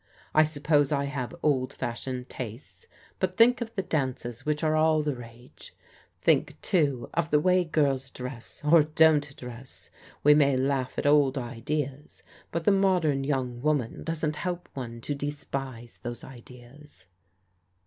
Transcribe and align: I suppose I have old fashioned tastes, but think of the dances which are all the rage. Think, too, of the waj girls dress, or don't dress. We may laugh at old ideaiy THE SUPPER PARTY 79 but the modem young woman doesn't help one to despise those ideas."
I 0.33 0.41
suppose 0.41 0.91
I 0.91 1.03
have 1.05 1.35
old 1.43 1.73
fashioned 1.73 2.27
tastes, 2.27 2.87
but 3.19 3.37
think 3.37 3.61
of 3.61 3.75
the 3.75 3.83
dances 3.83 4.43
which 4.47 4.63
are 4.63 4.75
all 4.75 5.03
the 5.03 5.15
rage. 5.15 5.75
Think, 6.23 6.59
too, 6.63 7.07
of 7.13 7.29
the 7.29 7.39
waj 7.39 7.71
girls 7.71 8.09
dress, 8.09 8.63
or 8.65 8.81
don't 8.81 9.35
dress. 9.37 9.91
We 10.23 10.33
may 10.33 10.57
laugh 10.57 10.97
at 10.97 11.05
old 11.05 11.35
ideaiy 11.35 11.35
THE 11.35 11.41
SUPPER 11.43 11.51
PARTY 11.51 11.85
79 11.85 12.23
but 12.51 12.65
the 12.65 12.71
modem 12.71 13.23
young 13.23 13.61
woman 13.61 14.03
doesn't 14.03 14.37
help 14.37 14.69
one 14.73 15.01
to 15.01 15.13
despise 15.13 15.99
those 16.01 16.23
ideas." 16.23 17.05